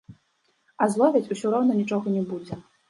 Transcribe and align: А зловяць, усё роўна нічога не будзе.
А 0.85 0.89
зловяць, 0.95 1.31
усё 1.37 1.47
роўна 1.59 1.73
нічога 1.85 2.07
не 2.19 2.29
будзе. 2.33 2.65